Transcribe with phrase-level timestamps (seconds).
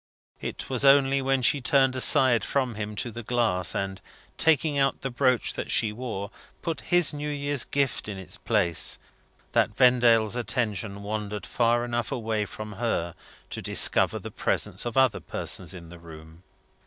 [0.39, 4.01] It was only when she turned aside from him to the glass, and,
[4.35, 6.31] taking out the brooch that she wore,
[6.63, 8.97] put his New Year's gift in its place,
[9.51, 13.13] that Vendale's attention wandered far enough away from her
[13.51, 16.41] to discover the presence of other persons in the room.